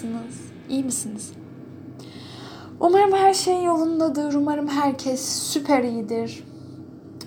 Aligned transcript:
Nasılsınız? 0.00 0.40
İyi 0.68 0.84
misiniz? 0.84 1.32
Umarım 2.80 3.12
her 3.12 3.34
şey 3.34 3.64
yolundadır. 3.64 4.34
Umarım 4.34 4.68
herkes 4.68 5.28
süper 5.28 5.84
iyidir. 5.84 6.44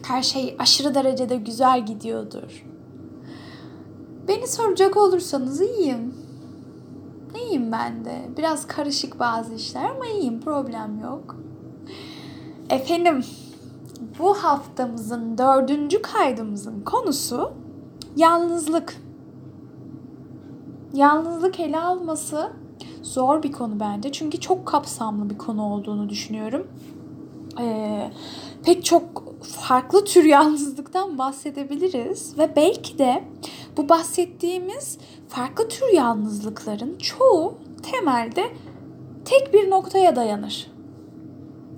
Her 0.04 0.24
şey 0.24 0.56
aşırı 0.60 0.96
derecede 0.96 1.36
güzel 1.36 1.86
gidiyordur. 1.86 2.66
Beni 4.28 4.48
soracak 4.48 4.98
olursanız 4.98 5.62
iyiyim. 5.62 6.14
İyiyim 7.36 7.72
ben 7.72 8.06
de. 8.06 8.22
Biraz 8.38 8.68
karışık 8.68 9.20
bazı 9.20 9.54
işler 9.54 9.90
ama 9.90 10.06
iyiyim. 10.06 10.42
Problem 10.42 11.00
yok. 11.00 11.36
Efendim, 12.70 13.26
bu 14.20 14.34
haftamızın 14.34 15.38
dördüncü 15.38 16.02
kaydımızın 16.02 16.82
konusu 16.82 17.52
yalnızlık. 18.16 18.98
Yalnızlık 20.94 21.60
ele 21.60 21.80
alması 21.80 22.63
zor 23.04 23.44
bir 23.44 23.52
konu 23.52 23.80
bence. 23.80 24.12
Çünkü 24.12 24.40
çok 24.40 24.66
kapsamlı 24.66 25.30
bir 25.30 25.38
konu 25.38 25.74
olduğunu 25.74 26.10
düşünüyorum. 26.10 26.68
Ee, 27.60 28.12
pek 28.64 28.86
çok 28.86 29.24
farklı 29.44 30.06
tür 30.06 30.24
yalnızlıktan 30.26 31.18
bahsedebiliriz 31.18 32.38
ve 32.38 32.56
belki 32.56 32.98
de 32.98 33.24
bu 33.78 33.90
bahsettiğimiz 33.90 34.98
farklı 35.30 35.68
tür 35.68 35.94
yalnızlıkların 35.94 36.98
çoğu 36.98 37.58
temelde 37.92 38.44
tek 39.26 39.54
bir 39.54 39.70
noktaya 39.70 40.16
dayanır. 40.16 40.72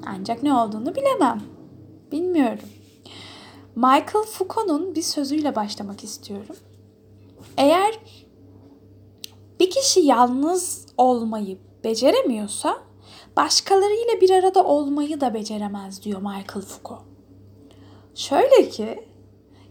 Ancak 0.06 0.44
ne 0.44 0.54
olduğunu 0.54 0.96
bilemem. 0.96 1.42
Bilmiyorum. 2.12 2.70
Michael 3.76 4.26
Foucault'un 4.32 4.96
bir 4.96 5.02
sözüyle 5.02 5.56
başlamak 5.56 6.04
istiyorum. 6.04 6.56
Eğer 7.58 8.00
bir 9.60 9.70
kişi 9.70 10.00
yalnız 10.00 10.86
olmayı 10.98 11.58
beceremiyorsa 11.84 12.78
başkalarıyla 13.38 14.22
bir 14.22 14.30
arada 14.30 14.64
olmayı 14.64 15.22
da 15.22 15.34
beceremez 15.34 16.04
diyor 16.04 16.22
Michael 16.22 16.66
Foucault. 16.66 17.04
Şöyle 18.16 18.70
ki 18.70 19.04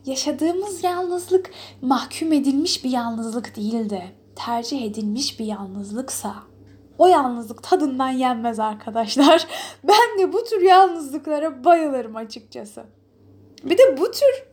yaşadığımız 0.07 0.85
yalnızlık 0.85 1.51
mahkum 1.83 2.33
edilmiş 2.33 2.85
bir 2.85 2.91
yalnızlık 2.91 3.57
değil 3.57 3.91
de 3.91 4.03
tercih 4.37 4.83
edilmiş 4.83 5.41
bir 5.41 5.45
yalnızlıksa 5.45 6.35
o 6.99 7.07
yalnızlık 7.07 7.62
tadından 7.62 8.09
yenmez 8.09 8.61
arkadaşlar. 8.61 9.47
Ben 9.85 10.19
de 10.19 10.33
bu 10.33 10.45
tür 10.45 10.61
yalnızlıklara 10.61 11.65
bayılırım 11.65 12.17
açıkçası. 12.17 12.85
Bir 13.65 13.79
de 13.79 13.99
bu 13.99 14.11
tür 14.11 14.47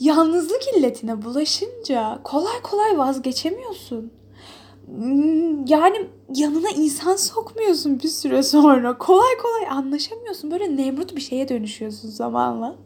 yalnızlık 0.00 0.62
illetine 0.76 1.22
bulaşınca 1.22 2.18
kolay 2.24 2.62
kolay 2.62 2.98
vazgeçemiyorsun. 2.98 4.12
Yani 5.66 6.06
yanına 6.34 6.68
insan 6.70 7.16
sokmuyorsun 7.16 8.00
bir 8.02 8.08
süre 8.08 8.42
sonra. 8.42 8.98
Kolay 8.98 9.36
kolay 9.42 9.78
anlaşamıyorsun. 9.78 10.50
Böyle 10.50 10.76
Nemrut 10.76 11.16
bir 11.16 11.20
şeye 11.20 11.48
dönüşüyorsun 11.48 12.08
zamanla. 12.08 12.76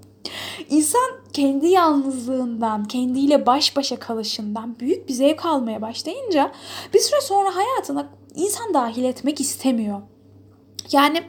İnsan 0.70 1.11
kendi 1.33 1.67
yalnızlığından, 1.67 2.84
kendiyle 2.84 3.47
baş 3.47 3.77
başa 3.77 3.98
kalışından 3.98 4.77
büyük 4.81 5.09
bir 5.09 5.12
zevk 5.12 5.47
almaya 5.47 5.83
başlayınca 5.83 6.53
bir 6.95 6.98
süre 6.98 7.20
sonra 7.20 7.57
hayatına 7.57 8.09
insan 8.35 8.75
dahil 8.75 9.05
etmek 9.05 9.41
istemiyor. 9.41 10.03
Yani 10.92 11.23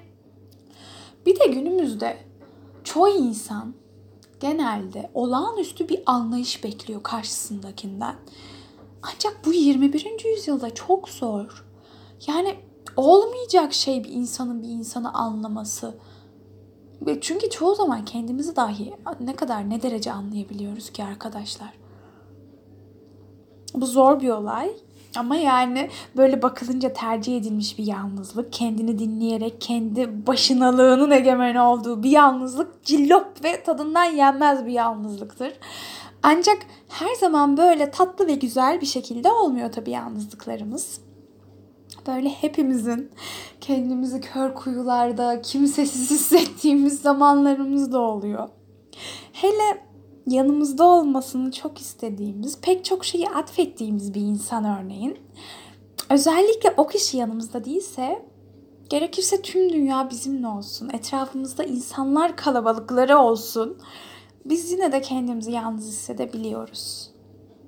bir 1.26 1.40
de 1.40 1.46
günümüzde 1.46 2.18
çoğu 2.84 3.10
insan 3.10 3.74
genelde 4.40 5.10
olağanüstü 5.14 5.90
bir 5.90 6.04
anlayış 6.06 6.64
bekliyor 6.64 7.04
karşısındakinden. 7.04 8.16
Ancak 9.02 9.46
bu 9.46 9.54
21. 9.54 10.26
yüzyılda 10.26 10.74
çok 10.74 11.10
zor. 11.10 11.66
Yani 12.28 12.56
olmayacak 12.98 13.74
şey 13.74 14.04
bir 14.04 14.10
insanın 14.10 14.64
bir 14.64 14.68
insanı 14.68 15.14
anlaması. 15.14 15.96
Çünkü 17.22 17.50
çoğu 17.50 17.76
zaman 17.76 18.06
kendimizi 18.06 18.56
dahi 18.56 18.94
ne 19.20 19.36
kadar 19.36 19.70
ne 19.70 19.82
derece 19.82 20.12
anlayabiliyoruz 20.12 20.90
ki 20.90 21.04
arkadaşlar. 21.04 21.74
Bu 23.74 23.86
zor 23.86 24.22
bir 24.22 24.30
olay. 24.30 24.72
Ama 25.16 25.36
yani 25.36 25.90
böyle 26.18 26.42
bakılınca 26.42 26.94
tercih 26.94 27.38
edilmiş 27.38 27.78
bir 27.78 27.86
yalnızlık, 27.86 28.54
kendini 28.54 29.00
dinleyerek 29.00 29.62
kendi 29.62 30.28
başınalığının 30.28 31.12
egemen 31.12 31.56
olduğu 31.56 32.04
bir 32.04 32.10
yalnızlık 32.10 32.84
cillop 32.84 33.44
ve 33.44 33.64
tadından 33.64 34.04
yenmez 34.04 34.66
bir 34.66 34.72
yalnızlıktır. 34.72 35.54
Ancak 36.24 36.58
her 36.90 37.16
zaman 37.16 37.58
böyle 37.58 37.92
tatlı 37.92 38.28
ve 38.28 38.36
güzel 38.36 38.82
bir 38.82 38.86
şekilde 38.86 39.32
olmuyor 39.32 39.72
tabii 39.72 39.92
yalnızlıklarımız. 39.92 41.02
Böyle 42.08 42.30
hepimizin 42.30 43.12
kendimizi 43.62 44.22
kör 44.22 44.54
kuyularda 44.54 45.42
kimsesiz 45.42 46.12
hissettiğimiz 46.12 47.02
zamanlarımız 47.02 47.92
da 47.92 48.00
oluyor. 48.00 48.50
Hele 49.34 49.84
yanımızda 50.28 50.84
olmasını 50.84 51.52
çok 51.52 51.78
istediğimiz, 51.78 52.62
pek 52.62 52.86
çok 52.86 53.06
şeyi 53.06 53.30
atfettiğimiz 53.30 54.14
bir 54.14 54.22
insan 54.22 54.66
örneğin. 54.66 55.20
Özellikle 56.10 56.74
o 56.78 56.88
kişi 56.88 57.18
yanımızda 57.18 57.66
değilse 57.66 58.26
gerekirse 58.90 59.42
tüm 59.42 59.74
dünya 59.74 60.10
bizimle 60.10 60.48
olsun. 60.48 60.90
Etrafımızda 60.94 61.64
insanlar 61.64 62.36
kalabalıkları 62.36 63.18
olsun. 63.18 63.78
Biz 64.46 64.72
yine 64.72 64.92
de 64.92 65.02
kendimizi 65.02 65.52
yalnız 65.52 65.88
hissedebiliyoruz. 65.88 67.12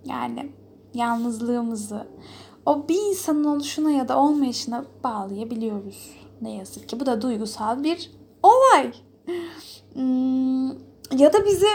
Yani 0.06 0.51
yalnızlığımızı 0.94 2.07
o 2.66 2.88
bir 2.88 3.09
insanın 3.09 3.44
oluşuna 3.44 3.91
ya 3.91 4.07
da 4.07 4.19
olmayışına 4.19 4.85
bağlayabiliyoruz. 5.03 6.09
Ne 6.41 6.56
yazık 6.56 6.89
ki 6.89 7.00
bu 7.00 7.06
da 7.06 7.22
duygusal 7.22 7.83
bir 7.83 8.12
olay. 8.44 8.91
Hmm, 9.94 10.69
ya 11.19 11.33
da 11.33 11.45
bizi 11.45 11.67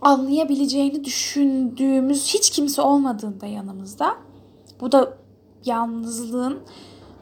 anlayabileceğini 0.00 1.04
düşündüğümüz 1.04 2.34
hiç 2.34 2.50
kimse 2.50 2.82
olmadığında 2.82 3.46
yanımızda. 3.46 4.16
Bu 4.80 4.92
da 4.92 5.18
yalnızlığın 5.64 6.60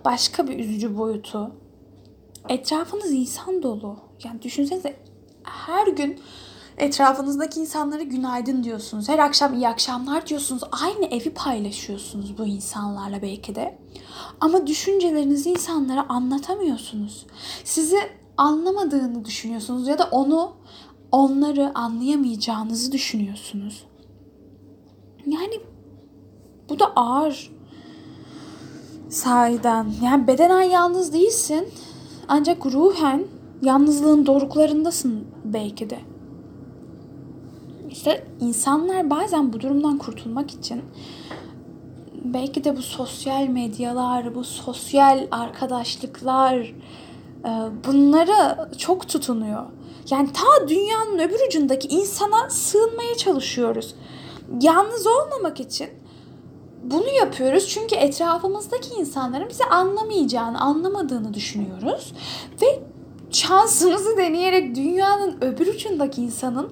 başka 0.05 0.49
bir 0.49 0.59
üzücü 0.59 0.99
boyutu. 0.99 1.51
Etrafınız 2.49 3.13
insan 3.13 3.63
dolu. 3.63 3.97
Yani 4.25 4.43
düşünsenize 4.43 4.97
her 5.43 5.87
gün 5.87 6.21
etrafınızdaki 6.79 7.61
insanlara 7.61 8.03
günaydın 8.03 8.65
diyorsunuz. 8.65 9.09
Her 9.09 9.19
akşam 9.19 9.55
iyi 9.55 9.69
akşamlar 9.69 10.27
diyorsunuz. 10.27 10.63
Aynı 10.85 11.07
evi 11.07 11.31
paylaşıyorsunuz 11.31 12.39
bu 12.39 12.47
insanlarla 12.47 13.23
belki 13.23 13.55
de. 13.55 13.79
Ama 14.41 14.67
düşüncelerinizi 14.67 15.51
insanlara 15.51 16.07
anlatamıyorsunuz. 16.09 17.27
Sizi 17.65 17.99
anlamadığını 18.37 19.25
düşünüyorsunuz 19.25 19.89
ya 19.89 19.99
da 19.99 20.09
onu 20.11 20.53
onları 21.13 21.73
anlayamayacağınızı 21.75 22.93
düşünüyorsunuz. 22.93 23.85
Yani 25.27 25.61
bu 26.69 26.79
da 26.79 26.87
ağır 26.97 27.53
sahiden. 29.09 29.87
Yani 30.03 30.27
bedenen 30.27 30.63
yalnız 30.63 31.13
değilsin 31.13 31.69
ancak 32.29 32.67
ruhen 32.67 33.25
yalnızlığın 33.63 34.27
doruklarındasın 34.27 35.27
belki 35.45 35.91
de. 35.91 35.99
İşte 37.91 38.25
insanlar 38.41 39.11
bazen 39.11 39.53
bu 39.53 39.61
durumdan 39.61 39.99
kurtulmak 39.99 40.51
için 40.51 40.83
belki 42.25 42.65
de 42.65 42.77
bu 42.77 42.83
sosyal 42.83 43.47
medyalar, 43.47 44.35
bu 44.35 44.45
sosyal 44.45 45.27
arkadaşlıklar 45.31 46.55
e, 46.57 46.75
bunlara 47.87 48.71
çok 48.79 49.09
tutunuyor. 49.09 49.65
Yani 50.11 50.29
ta 50.33 50.69
dünyanın 50.69 51.19
öbür 51.19 51.49
ucundaki 51.49 51.89
insana 51.89 52.51
sığınmaya 52.51 53.15
çalışıyoruz. 53.17 53.95
Yalnız 54.61 55.07
olmamak 55.07 55.61
için 55.61 55.89
bunu 56.83 57.09
yapıyoruz 57.09 57.69
çünkü 57.69 57.95
etrafımızdaki 57.95 58.95
insanların 58.95 59.49
bizi 59.49 59.65
anlamayacağını, 59.65 60.61
anlamadığını 60.61 61.35
düşünüyoruz 61.35 62.13
ve 62.63 62.83
şansımızı 63.31 64.17
deneyerek 64.17 64.77
dünyanın 64.77 65.37
öbür 65.41 65.67
ucundaki 65.67 66.23
insanın 66.23 66.71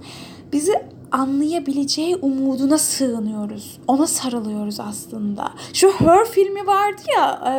bizi 0.52 0.95
anlayabileceği 1.12 2.17
umuduna 2.17 2.79
sığınıyoruz. 2.79 3.79
Ona 3.88 4.06
sarılıyoruz 4.06 4.81
aslında. 4.81 5.53
Şu 5.73 5.93
Her 5.93 6.25
filmi 6.25 6.67
vardı 6.67 7.03
ya, 7.17 7.43
e, 7.47 7.55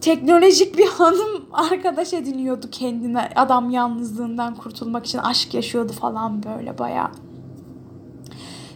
teknolojik 0.00 0.78
bir 0.78 0.86
hanım 0.98 1.46
arkadaş 1.52 2.12
ediniyordu 2.12 2.66
kendine. 2.70 3.30
Adam 3.36 3.70
yalnızlığından 3.70 4.54
kurtulmak 4.54 5.06
için 5.06 5.18
aşk 5.18 5.54
yaşıyordu 5.54 5.92
falan 5.92 6.42
böyle 6.42 6.78
baya. 6.78 7.10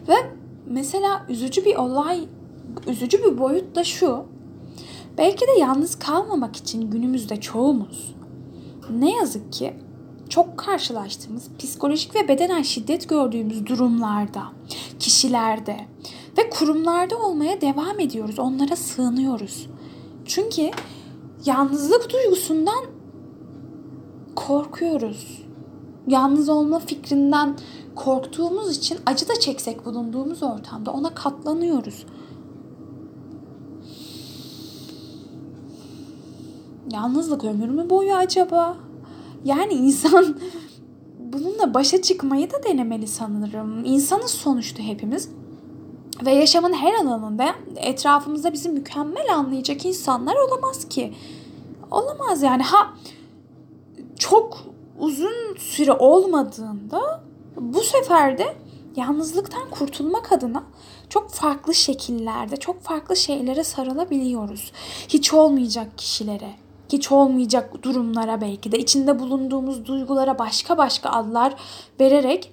Ve 0.09 0.15
mesela 0.67 1.27
üzücü 1.29 1.65
bir 1.65 1.77
olay, 1.77 2.29
üzücü 2.87 3.19
bir 3.25 3.39
boyut 3.39 3.77
da 3.77 3.85
şu. 3.85 4.25
Belki 5.19 5.41
de 5.41 5.61
yalnız 5.61 5.99
kalmamak 5.99 6.57
için 6.57 6.91
günümüzde 6.91 7.41
çoğumuz 7.41 8.17
ne 8.91 9.17
yazık 9.17 9.53
ki 9.53 9.75
çok 10.29 10.59
karşılaştığımız 10.59 11.49
psikolojik 11.59 12.15
ve 12.15 12.29
bedenen 12.29 12.63
şiddet 12.63 13.09
gördüğümüz 13.09 13.67
durumlarda, 13.67 14.43
kişilerde 15.01 15.77
ve 16.39 16.51
kurumlarda 16.51 17.17
olmaya 17.17 17.61
devam 17.61 18.01
ediyoruz. 18.01 18.39
Onlara 18.39 18.77
sığınıyoruz. 18.77 19.67
Çünkü 20.25 20.71
yalnızlık 21.45 22.13
duygusundan 22.13 22.85
korkuyoruz. 24.37 25.43
Yalnız 26.07 26.49
olma 26.49 26.79
fikrinden 26.79 27.57
korktuğumuz 27.95 28.77
için 28.77 28.99
acı 29.07 29.29
da 29.29 29.41
çeksek 29.41 29.87
bulunduğumuz 29.87 30.43
ortamda 30.43 30.93
ona 30.93 31.15
katlanıyoruz. 31.15 32.07
Yalnızlık 36.93 37.45
ömür 37.45 37.69
mü 37.69 37.91
boyu 37.91 38.15
acaba? 38.15 38.86
Yani 39.47 39.73
insan 39.73 40.37
bununla 41.19 41.75
başa 41.75 42.03
çıkmayı 42.03 42.51
da 42.51 42.63
denemeli 42.63 43.07
sanırım. 43.07 43.85
İnsanız 43.85 44.31
sonuçta 44.31 44.83
hepimiz. 44.83 45.29
Ve 46.25 46.31
yaşamın 46.31 46.73
her 46.73 46.95
alanında 46.95 47.55
etrafımızda 47.77 48.53
bizi 48.53 48.69
mükemmel 48.69 49.35
anlayacak 49.35 49.85
insanlar 49.85 50.37
olamaz 50.37 50.89
ki. 50.89 51.15
Olamaz 51.91 52.43
yani. 52.43 52.63
Ha 52.63 52.95
çok 54.19 54.59
uzun 54.99 55.57
süre 55.59 55.93
olmadığında 55.93 57.25
bu 57.61 57.81
sefer 57.81 58.39
de 58.39 58.57
yalnızlıktan 58.97 59.71
kurtulmak 59.71 60.33
adına 60.33 60.63
çok 61.09 61.31
farklı 61.31 61.75
şekillerde, 61.75 62.57
çok 62.57 62.83
farklı 62.83 63.17
şeylere 63.17 63.65
sarılabiliyoruz. 63.65 64.73
Hiç 65.09 65.35
olmayacak 65.35 65.99
kişilere, 65.99 66.55
hiç 66.89 67.13
olmayacak 67.13 67.83
durumlara 67.83 68.41
belki 68.41 68.73
de 68.73 68.79
içinde 68.79 69.19
bulunduğumuz 69.19 69.87
duygulara 69.87 70.39
başka 70.39 70.79
başka 70.79 71.11
adlar 71.11 71.55
vererek 72.01 72.53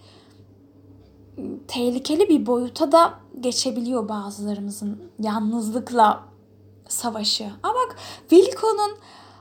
tehlikeli 1.67 2.29
bir 2.29 2.45
boyuta 2.45 2.91
da 2.91 3.13
geçebiliyor 3.39 4.09
bazılarımızın 4.09 5.11
yalnızlıkla 5.19 6.23
savaşı. 6.87 7.43
Ama 7.63 7.73
bak 7.73 7.95
Wilco'nun 8.29 8.91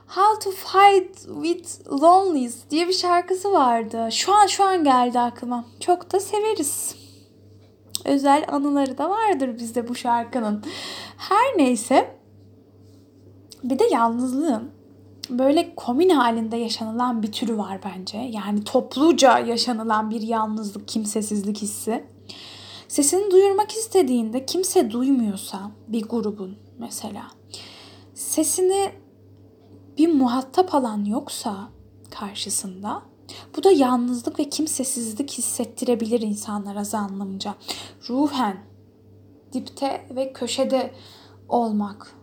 How 0.07 0.39
to 0.39 0.51
Fight 0.51 1.17
with 1.43 1.91
Loneliness 1.91 2.69
diye 2.69 2.87
bir 2.87 2.93
şarkısı 2.93 3.51
vardı. 3.51 4.07
Şu 4.11 4.33
an 4.33 4.47
şu 4.47 4.63
an 4.63 4.83
geldi 4.83 5.19
aklıma. 5.19 5.65
Çok 5.79 6.13
da 6.13 6.19
severiz. 6.19 6.95
Özel 8.05 8.45
anıları 8.47 8.97
da 8.97 9.09
vardır 9.09 9.57
bizde 9.59 9.87
bu 9.87 9.95
şarkının. 9.95 10.63
Her 11.17 11.57
neyse 11.57 12.17
bir 13.63 13.79
de 13.79 13.83
yalnızlığın 13.91 14.71
böyle 15.29 15.75
komün 15.75 16.09
halinde 16.09 16.57
yaşanılan 16.57 17.23
bir 17.23 17.31
türü 17.31 17.57
var 17.57 17.79
bence. 17.85 18.17
Yani 18.17 18.63
topluca 18.63 19.39
yaşanılan 19.39 20.09
bir 20.09 20.21
yalnızlık, 20.21 20.87
kimsesizlik 20.87 21.61
hissi. 21.61 22.05
Sesini 22.87 23.31
duyurmak 23.31 23.71
istediğinde 23.71 24.45
kimse 24.45 24.91
duymuyorsa 24.91 25.71
bir 25.87 26.03
grubun 26.03 26.57
mesela 26.79 27.23
sesini 28.13 28.91
bir 29.97 30.13
muhatap 30.13 30.75
alan 30.75 31.05
yoksa 31.05 31.69
karşısında 32.11 33.01
bu 33.57 33.63
da 33.63 33.71
yalnızlık 33.71 34.39
ve 34.39 34.49
kimsesizlik 34.49 35.31
hissettirebilir 35.31 36.21
insanlara 36.21 36.97
anlamınca. 36.97 37.55
Ruhen 38.09 38.57
dipte 39.53 40.07
ve 40.15 40.33
köşede 40.33 40.91
olmak 41.49 42.13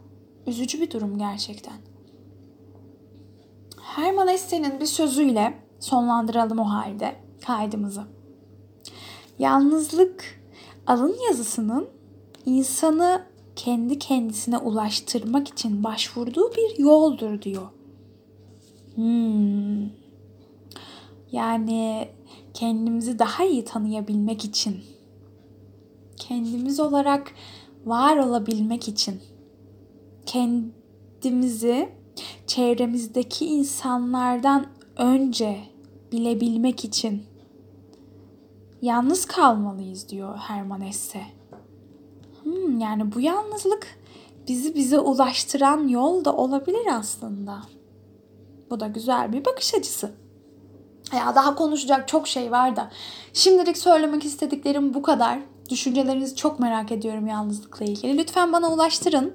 üzücü 0.46 0.80
bir 0.80 0.90
durum 0.90 1.18
gerçekten. 1.18 1.89
Herman 3.82 4.28
Hesse'nin 4.28 4.80
bir 4.80 4.86
sözüyle 4.86 5.54
sonlandıralım 5.80 6.58
o 6.58 6.64
halde 6.64 7.16
kaydımızı. 7.46 8.02
Yalnızlık 9.38 10.42
alın 10.86 11.16
yazısının 11.28 11.88
insanı 12.46 13.26
kendi 13.56 13.98
kendisine 13.98 14.58
ulaştırmak 14.58 15.48
için 15.48 15.84
başvurduğu 15.84 16.52
bir 16.52 16.78
yoldur 16.78 17.42
diyor. 17.42 17.68
Hmm. 18.94 19.88
Yani 21.32 22.08
kendimizi 22.54 23.18
daha 23.18 23.44
iyi 23.44 23.64
tanıyabilmek 23.64 24.44
için, 24.44 24.76
kendimiz 26.16 26.80
olarak 26.80 27.32
var 27.84 28.16
olabilmek 28.16 28.88
için, 28.88 29.20
kendimizi 30.26 31.99
çevremizdeki 32.50 33.46
insanlardan 33.46 34.66
önce 34.96 35.60
bilebilmek 36.12 36.84
için 36.84 37.22
yalnız 38.82 39.24
kalmalıyız 39.24 40.08
diyor 40.08 40.36
Herman 40.38 40.80
Hesse. 40.80 41.20
Hmm, 42.42 42.78
yani 42.78 43.14
bu 43.14 43.20
yalnızlık 43.20 43.98
bizi 44.48 44.74
bize 44.74 44.98
ulaştıran 44.98 45.88
yol 45.88 46.24
da 46.24 46.36
olabilir 46.36 46.86
aslında. 46.92 47.62
Bu 48.70 48.80
da 48.80 48.86
güzel 48.86 49.32
bir 49.32 49.44
bakış 49.44 49.74
açısı. 49.74 50.12
Ya 51.12 51.34
daha 51.34 51.54
konuşacak 51.54 52.08
çok 52.08 52.28
şey 52.28 52.50
var 52.50 52.76
da 52.76 52.90
şimdilik 53.32 53.78
söylemek 53.78 54.24
istediklerim 54.24 54.94
bu 54.94 55.02
kadar. 55.02 55.38
Düşüncelerinizi 55.68 56.36
çok 56.36 56.60
merak 56.60 56.92
ediyorum 56.92 57.26
yalnızlıkla 57.26 57.84
ilgili. 57.84 58.18
Lütfen 58.18 58.52
bana 58.52 58.72
ulaştırın. 58.72 59.34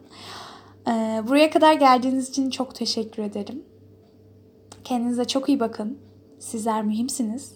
Ee, 0.87 1.21
buraya 1.27 1.49
kadar 1.49 1.73
geldiğiniz 1.73 2.29
için 2.29 2.49
çok 2.49 2.75
teşekkür 2.75 3.23
ederim. 3.23 3.63
Kendinize 4.83 5.25
çok 5.25 5.49
iyi 5.49 5.59
bakın. 5.59 5.99
Sizler 6.39 6.83
mühimsiniz. 6.83 7.51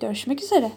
Görüşmek 0.00 0.42
üzere. 0.42 0.72